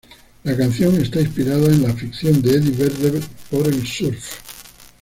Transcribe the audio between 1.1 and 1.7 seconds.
inspirada